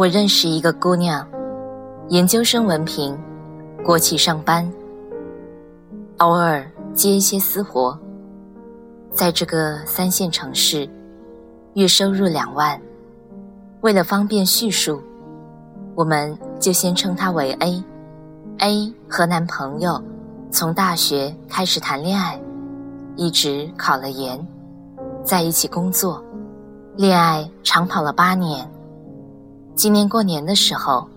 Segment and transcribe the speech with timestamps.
[0.00, 1.28] 我认识一个姑娘，
[2.08, 3.14] 研究生文凭，
[3.84, 4.66] 国企上班，
[6.16, 7.98] 偶尔接一些私活，
[9.12, 10.88] 在这个三线城市，
[11.74, 12.80] 月收入两万。
[13.82, 15.02] 为了方便叙述，
[15.94, 17.84] 我们就先称她为 A。
[18.60, 20.02] A 和男朋友
[20.50, 22.40] 从大学开始谈恋爱，
[23.16, 24.40] 一直考了研，
[25.22, 26.24] 在一起工作，
[26.96, 28.66] 恋爱长跑了八年。
[29.80, 31.08] 今年过年的时候，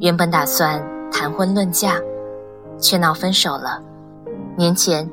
[0.00, 2.00] 原本打算谈婚论嫁，
[2.78, 3.78] 却闹分手了。
[4.56, 5.06] 年前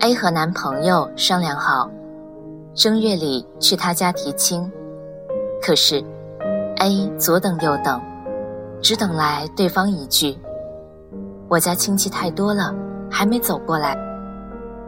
[0.00, 1.88] ，A 和男朋友商量好，
[2.74, 4.68] 正月里去他家提亲。
[5.62, 6.02] 可是
[6.78, 8.00] ，A 左等右等，
[8.82, 10.36] 只等来对方一句
[11.46, 12.74] ：“我家亲戚太多了，
[13.08, 13.96] 还没走过来，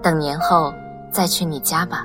[0.03, 0.75] 等年后
[1.13, 2.05] 再去你家吧。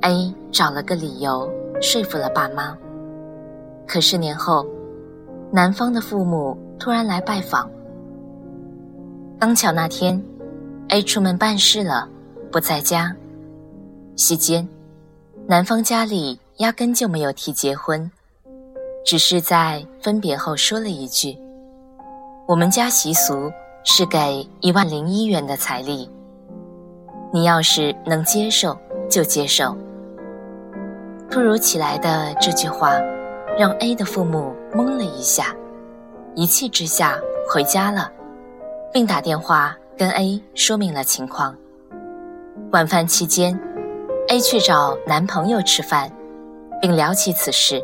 [0.00, 1.46] ”A 找了个理由
[1.82, 2.74] 说服了爸妈。
[3.86, 4.66] 可是年后，
[5.52, 7.70] 男方的父母突然来拜访。
[9.38, 10.20] 刚巧那天
[10.88, 12.08] ，A 出门办事了，
[12.50, 13.14] 不在家。
[14.16, 14.68] 席间，
[15.46, 18.10] 男方家里压根就没有提结婚，
[19.04, 21.38] 只是在分别后说了一句
[22.48, 23.52] ：“我们家习俗
[23.84, 26.10] 是给一万零一元的彩礼，
[27.32, 28.76] 你要是能接受
[29.08, 29.76] 就接受。”
[31.30, 32.90] 突如其来的这句话。
[33.58, 35.54] 让 A 的父母懵了一下，
[36.34, 37.18] 一气之下
[37.50, 38.12] 回家了，
[38.92, 41.56] 并打电话跟 A 说明了情况。
[42.72, 43.58] 晚饭期间
[44.28, 46.10] ，A 去找男朋友吃饭，
[46.82, 47.82] 并聊起此事。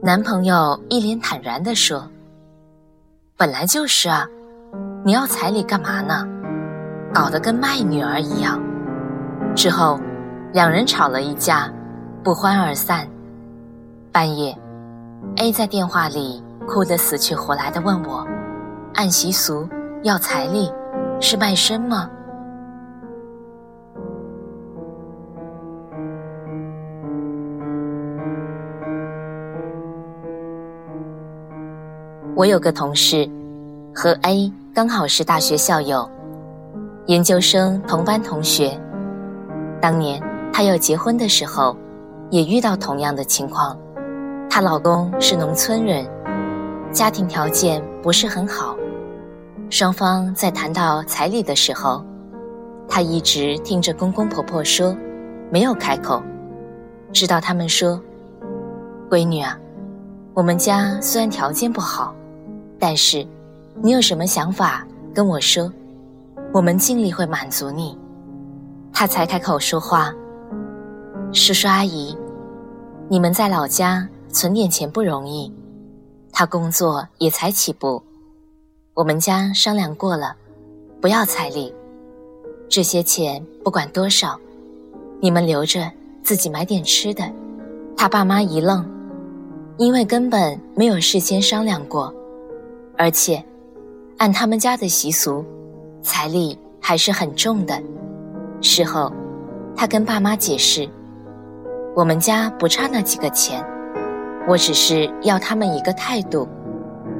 [0.00, 2.08] 男朋友一脸坦然地说
[3.36, 4.26] ：“本来就是啊，
[5.04, 6.26] 你要彩礼干嘛呢？
[7.12, 8.58] 搞得跟卖女儿一样。”
[9.54, 10.00] 之后，
[10.54, 11.70] 两人吵了一架，
[12.22, 13.06] 不欢而散。
[14.10, 14.56] 半夜。
[15.36, 18.26] A 在电话里哭得死去活来的问我
[18.94, 19.68] ：“按习俗
[20.02, 20.72] 要彩礼，
[21.20, 22.10] 是卖身吗？”
[32.34, 33.28] 我有个同事，
[33.94, 36.10] 和 A 刚好是大学校友，
[37.06, 38.78] 研究生同班同学。
[39.80, 40.22] 当年
[40.52, 41.76] 他要结婚的时候，
[42.30, 43.78] 也遇到同样的情况。
[44.48, 46.06] 她老公是农村人，
[46.90, 48.74] 家庭条件不是很好。
[49.68, 52.02] 双方在谈到彩礼的时候，
[52.88, 54.96] 她一直听着公公婆婆说，
[55.50, 56.22] 没有开口。
[57.12, 58.00] 直到他们说
[59.10, 59.58] ：“闺女啊，
[60.34, 62.14] 我们家虽然条件不好，
[62.78, 63.26] 但是
[63.82, 65.70] 你有什么想法跟我说，
[66.52, 67.98] 我们尽力会满足你。”
[68.92, 70.12] 她才开口说话
[71.32, 72.16] ：“叔叔阿姨，
[73.08, 75.50] 你们在老家。”存点钱不容易，
[76.30, 78.02] 他工作也才起步。
[78.92, 80.36] 我们家商量过了，
[81.00, 81.74] 不要彩礼，
[82.68, 84.38] 这些钱不管多少，
[85.22, 85.90] 你们留着
[86.22, 87.24] 自己买点吃的。
[87.96, 88.86] 他爸妈一愣，
[89.78, 92.14] 因为根本没有事先商量过，
[92.98, 93.42] 而且
[94.18, 95.42] 按他们家的习俗，
[96.02, 97.82] 彩礼还是很重的。
[98.60, 99.10] 事后，
[99.74, 100.86] 他跟爸妈解释，
[101.94, 103.64] 我们家不差那几个钱。
[104.48, 106.48] 我只是要他们一个态度，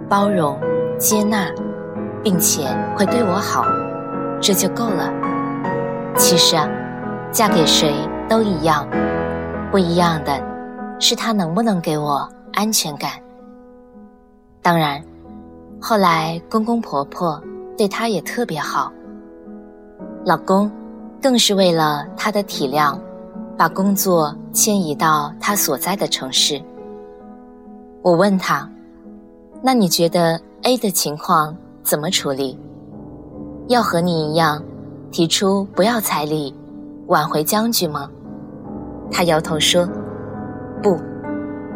[0.09, 0.59] 包容、
[0.97, 1.50] 接纳，
[2.22, 3.65] 并且会对我好，
[4.41, 5.12] 这就够了。
[6.16, 6.68] 其实啊，
[7.33, 7.92] 嫁给谁
[8.28, 8.89] 都一样，
[9.72, 10.41] 不一样的
[11.00, 13.10] 是他能不能给我安全感。
[14.62, 15.03] 当然，
[15.80, 17.42] 后来公公婆婆
[17.77, 18.92] 对她也特别好，
[20.24, 20.71] 老公
[21.21, 22.97] 更是为了她的体谅，
[23.59, 26.62] 把工作迁移到她所在的城市。
[28.06, 28.70] 我问他
[29.60, 32.56] ：“那你觉得 A 的情况怎么处理？
[33.66, 34.62] 要和你一样，
[35.10, 36.54] 提出不要彩礼，
[37.08, 38.08] 挽回僵局吗？”
[39.10, 39.84] 他摇头说
[40.80, 40.97] ：“不，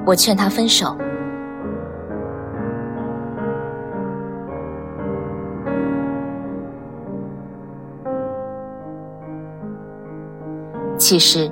[0.06, 0.94] 我劝他分手。”
[10.96, 11.50] 其实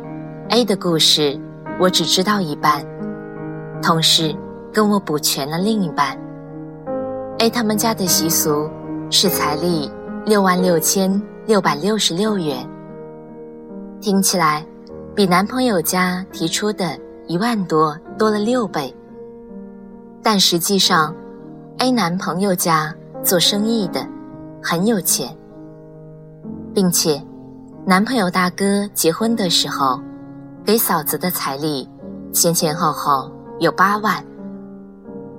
[0.50, 1.36] ，A 的故事
[1.81, 2.86] 我只知道一半，
[3.82, 4.32] 同事。
[4.78, 6.16] 跟我补全了另一半。
[7.38, 8.70] A 他们家的习俗
[9.10, 9.90] 是彩礼
[10.25, 12.64] 六万六千六百六十六元，
[14.00, 14.64] 听起来
[15.16, 16.96] 比男朋友家提出的
[17.26, 18.94] 一万多多了六倍。
[20.22, 21.12] 但实际上
[21.78, 24.06] ，A 男朋友家做生意的
[24.62, 25.36] 很有钱，
[26.72, 27.20] 并且
[27.84, 30.00] 男朋友大哥结婚的时候
[30.64, 31.90] 给嫂子的彩礼
[32.32, 33.28] 前前后后
[33.58, 34.24] 有八万。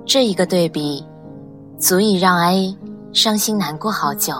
[0.06, 1.06] 这一个对比，
[1.78, 2.76] 足以让 A
[3.12, 4.34] 伤心难过好久。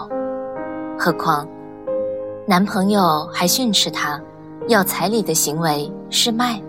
[0.99, 1.47] 何况，
[2.45, 4.19] 男朋友还训斥她
[4.67, 6.61] 要彩礼的行为是卖。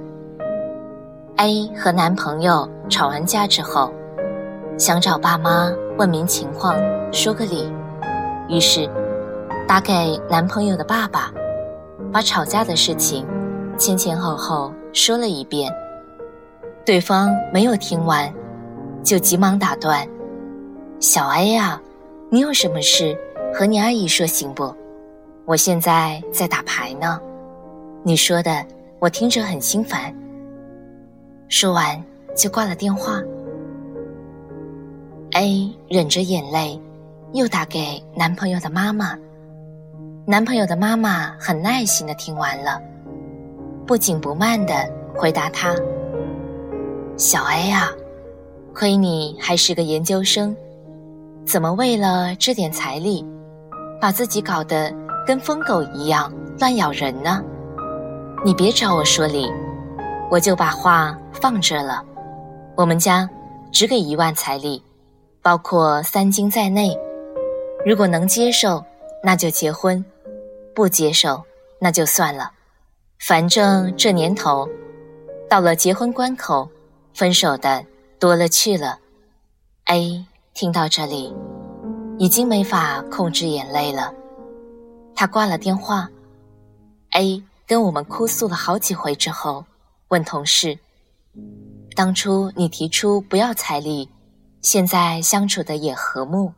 [1.36, 3.92] A 和男朋友吵完架之后，
[4.78, 6.76] 想找爸妈问明情况，
[7.12, 7.72] 说个理，
[8.48, 8.88] 于是
[9.66, 11.32] 打给男朋友的爸爸，
[12.12, 13.26] 把吵架的事情
[13.76, 15.72] 前前后后说了一遍。
[16.84, 18.32] 对方没有听完。
[19.02, 20.06] 就急忙打断
[21.00, 21.80] ：“小 A 呀，
[22.30, 23.18] 你有什么事
[23.52, 24.72] 和你阿姨说行不？
[25.44, 27.20] 我现在在打牌呢。
[28.04, 28.64] 你说的
[28.98, 30.14] 我听着很心烦。”
[31.48, 32.02] 说完
[32.36, 33.20] 就挂了电话。
[35.32, 36.80] A 忍着眼泪，
[37.32, 39.18] 又打给男朋友的妈妈。
[40.24, 42.80] 男朋友的妈妈很耐心的听完了，
[43.86, 45.74] 不紧不慢的回答他
[47.18, 47.90] ：“小 A 啊。”
[48.74, 50.56] 亏你还是个研究生，
[51.46, 53.24] 怎么为了这点财力，
[54.00, 54.92] 把自己搞得
[55.26, 57.42] 跟疯狗一样乱咬人呢？
[58.44, 59.50] 你别找我说理，
[60.30, 62.02] 我就把话放这了。
[62.76, 63.28] 我们家
[63.70, 64.82] 只给一万彩礼，
[65.42, 66.98] 包括三金在内。
[67.84, 68.82] 如果能接受，
[69.22, 70.02] 那就结婚；
[70.74, 71.42] 不接受，
[71.78, 72.50] 那就算了。
[73.20, 74.68] 反正这年头，
[75.48, 76.68] 到了结婚关口，
[77.12, 77.84] 分手的。
[78.22, 79.00] 多了去了
[79.86, 80.24] ，A
[80.54, 81.34] 听到这里，
[82.20, 84.14] 已经没法控制眼泪了。
[85.12, 86.08] 他挂了电话。
[87.10, 89.64] A 跟我们哭诉了好几回之后，
[90.06, 90.78] 问同事
[91.96, 94.08] ：“当初你提出不要彩礼，
[94.60, 96.52] 现在相处的也和睦，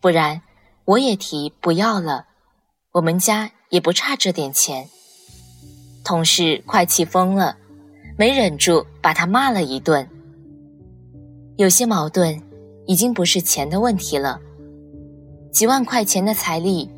[0.00, 0.40] 不然
[0.86, 2.24] 我也提不要了。
[2.92, 4.88] 我们家也不差这点钱。”
[6.02, 7.58] 同事快气疯了，
[8.16, 10.08] 没忍住把他骂了一顿。
[11.60, 12.40] 有些矛盾，
[12.86, 14.40] 已经不是钱的问题了。
[15.52, 16.88] 几万块钱的彩礼，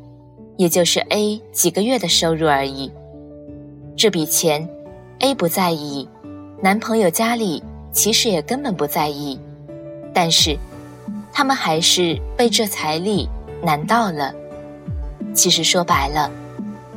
[0.55, 2.89] 也就是 A 几个月的收入而已。
[3.97, 4.65] 这笔钱
[5.19, 6.07] ，A 不在意，
[6.61, 7.61] 男朋友家里
[7.91, 9.37] 其实也根本不在意，
[10.13, 10.57] 但是，
[11.33, 13.27] 他们还是被这彩礼
[13.61, 14.33] 难到了。
[15.33, 16.31] 其实说白了，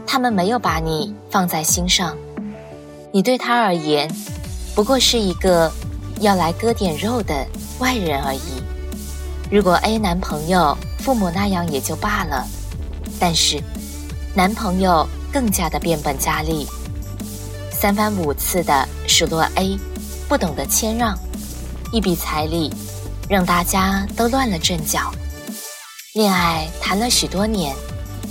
[0.06, 2.16] 他们没有把你放在心上，
[3.10, 4.08] 你对他而言，
[4.72, 5.68] 不过是一个。
[6.20, 7.46] 要来割点肉的
[7.78, 8.62] 外人而已。
[9.50, 12.46] 如果 A 男朋友父母那样也就罢了，
[13.20, 13.62] 但是
[14.34, 16.66] 男朋友更加的变本加厉，
[17.70, 19.78] 三番五次的数落 A
[20.28, 21.16] 不懂得谦让，
[21.92, 22.72] 一笔彩礼
[23.28, 25.12] 让大家都乱了阵脚。
[26.14, 27.76] 恋爱谈了许多年，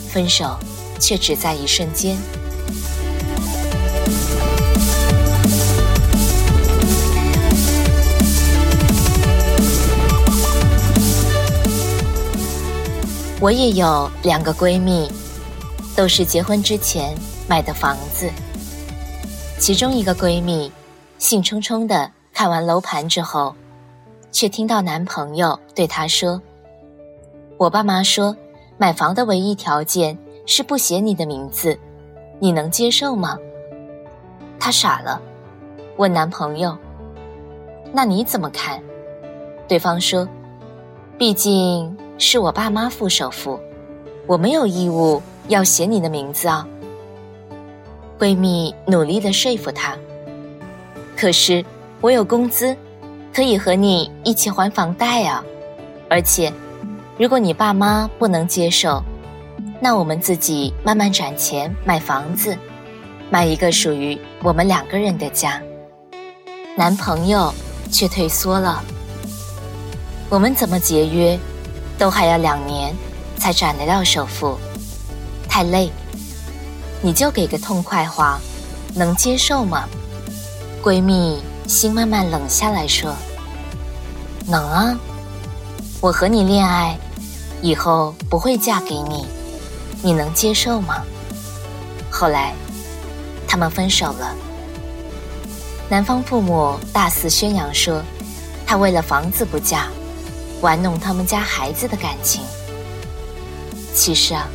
[0.10, 0.58] 分手
[1.00, 2.18] 却只在一瞬间。
[13.42, 15.12] 我也有两个闺蜜，
[15.96, 17.13] 都是结婚之前
[17.50, 18.30] 买的房子。
[19.60, 20.72] 其中一个闺蜜
[21.18, 23.54] 兴冲冲的看完楼盘之后，
[24.32, 26.42] 却听到男朋友对她说
[27.60, 28.36] ：“我爸妈说，
[28.77, 31.77] 买房的唯一条件是不写你的名字，
[32.39, 33.38] 你能接受吗？”
[34.58, 35.22] 她傻了，
[35.98, 36.75] 问男朋友
[37.92, 38.82] ：“那你怎么看？”
[39.68, 40.25] 对方说
[41.20, 43.60] ：“毕竟……”是我爸妈付首付，
[44.26, 46.66] 我没有义务要写你的名字啊。
[48.18, 49.98] 闺蜜努力的说服她，
[51.18, 51.64] 可是
[52.00, 52.76] 我有工资，
[53.34, 55.44] 可以和你一起还房贷啊。
[56.10, 56.52] 而且，
[57.18, 59.04] 如果你爸妈不能接受，
[59.82, 62.58] 那我们自己慢慢攒钱买房子，
[63.30, 65.62] 买一个属于我们两个人的家。
[66.78, 67.54] 男朋友
[67.92, 68.82] 却退缩了，
[70.30, 71.38] 我们怎么节约？
[71.98, 72.96] 都还要两年
[73.38, 74.58] 才攒得到首付，
[75.48, 75.92] 太累。
[77.02, 78.40] 你就给个痛快话，
[78.94, 79.86] 能接受吗？
[80.84, 83.16] 闺蜜心慢慢冷下来说
[84.48, 84.96] ：“能啊，
[86.00, 86.98] 我和你恋爱，
[87.62, 89.25] 以后不会嫁给你，
[90.02, 91.04] 你能接受吗？”
[92.10, 92.54] 后来，
[93.48, 94.36] 他们分手了。
[95.90, 98.02] 男方父母大肆宣扬说
[98.66, 99.88] ：“她为了房子不嫁，
[100.62, 102.42] 玩弄他们家孩子的感情。
[103.94, 104.48] 其实啊，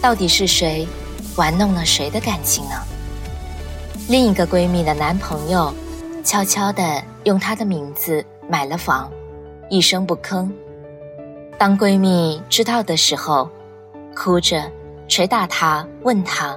[0.00, 0.86] 到底是谁
[1.36, 2.74] 玩弄了谁的感情呢？
[4.08, 5.72] 另一个闺蜜的男朋友
[6.24, 9.10] 悄悄地用她的名字买了房，
[9.68, 10.48] 一声不吭。
[11.58, 13.48] 当闺蜜知道的时候，
[14.14, 14.70] 哭着
[15.08, 16.56] 捶打她，问她：“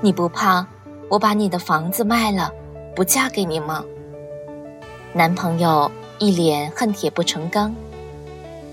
[0.00, 0.66] 你不怕
[1.08, 2.50] 我把你的房子卖了，
[2.94, 3.84] 不嫁给你吗？”
[5.12, 7.74] 男朋友一脸恨铁不成钢：“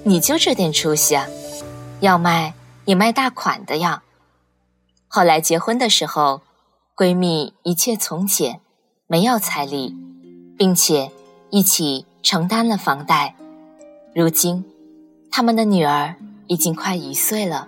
[0.04, 1.28] 你就这点出息啊？
[2.00, 2.54] 要卖
[2.86, 4.04] 也卖大款的呀！”
[5.08, 6.42] 后来结婚的时候，
[6.96, 8.60] 闺蜜一切从简，
[9.08, 9.96] 没要彩礼，
[10.58, 11.12] 并且
[11.50, 13.36] 一起承担了房贷。
[14.14, 14.66] 如今。
[15.32, 16.16] 他们的女儿
[16.48, 17.68] 已经快一岁了，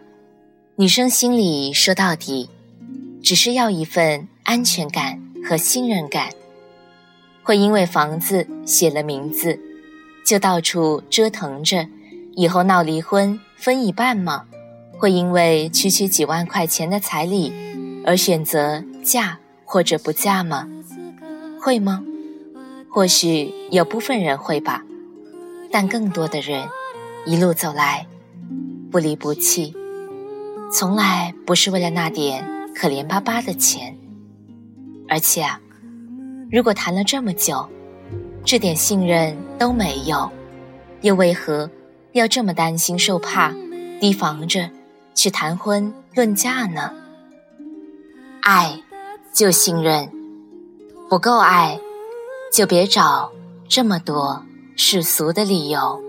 [0.78, 2.50] 女生心里说到底，
[3.24, 6.32] 只是要一份安全感和信任感。
[7.44, 9.60] 会因为房子写了名字，
[10.26, 11.88] 就到处折腾着，
[12.36, 14.46] 以后闹离婚分一半吗？
[14.98, 17.52] 会因为区区几万块钱的彩礼，
[18.06, 20.68] 而选择嫁或者不嫁吗？
[21.60, 22.04] 会吗？
[22.90, 24.84] 或许有部分人会吧，
[25.72, 26.68] 但更多的人。
[27.24, 28.08] 一路走来，
[28.92, 29.76] 不离不弃，
[30.74, 32.44] 从来不是为了那点
[32.74, 33.96] 可怜巴巴的钱。
[35.08, 35.61] 而且啊，
[36.52, 37.66] 如果谈了这么久，
[38.44, 40.30] 这点信任都没有，
[41.00, 41.70] 又为何
[42.12, 43.54] 要这么担心受怕，
[44.02, 44.70] 提防着
[45.16, 46.92] 去谈婚论嫁呢？
[48.42, 48.78] 爱
[49.32, 50.12] 就信任，
[51.10, 51.80] 不够爱，
[52.52, 53.32] 就别找
[53.70, 54.44] 这么多
[54.76, 56.04] 世俗的理由。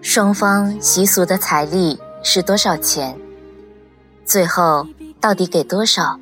[0.00, 3.14] 双方习俗的彩礼是多少钱？
[4.24, 4.86] 最后
[5.20, 6.18] 到底给多少，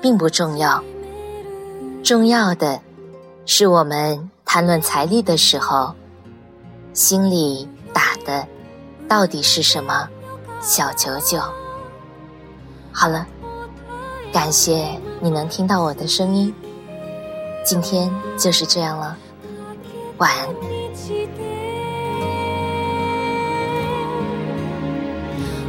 [0.00, 0.82] 并不重要。
[2.02, 2.80] 重要的
[3.46, 5.94] 是我们谈论财力的时候，
[6.92, 8.44] 心里打的
[9.08, 10.08] 到底是什么
[10.60, 11.40] 小九九。
[12.92, 13.24] 好了，
[14.32, 16.52] 感谢你能听到我的声音。
[17.64, 19.16] 今天就是这样了，
[20.18, 20.48] 晚安。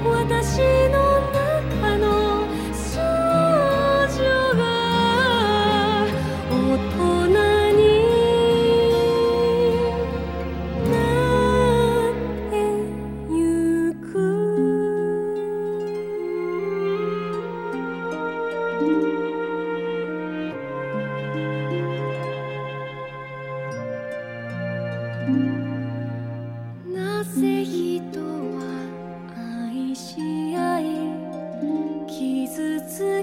[0.03, 0.63] 我的心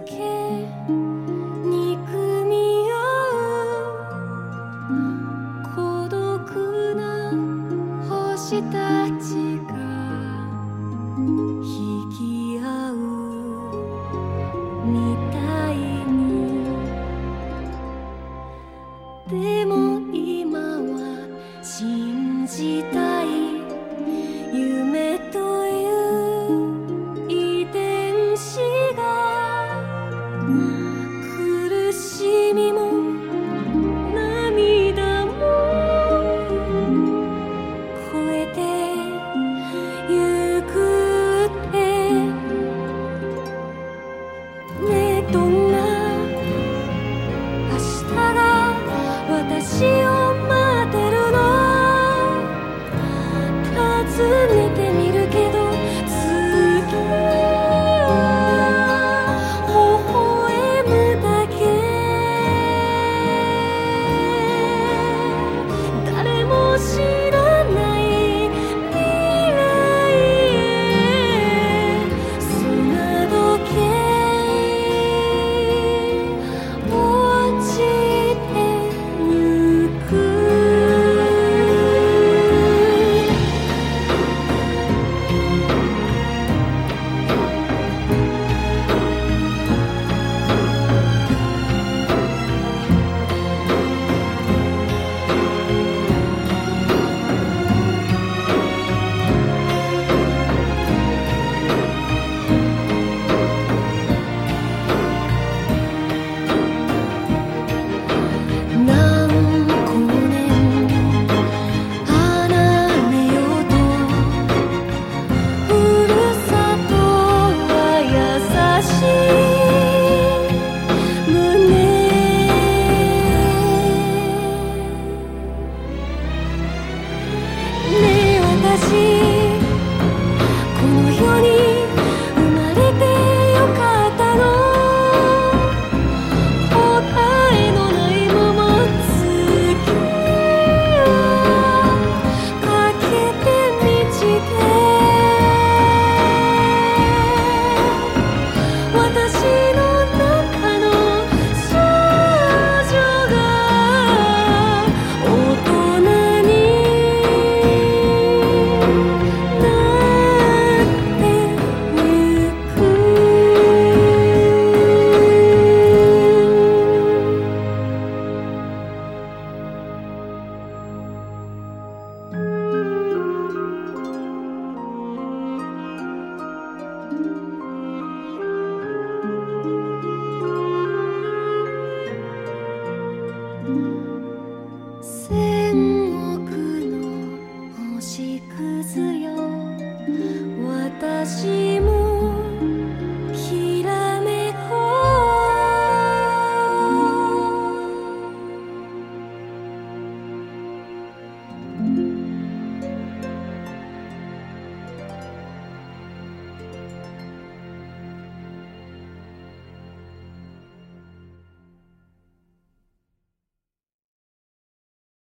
[0.01, 0.40] again.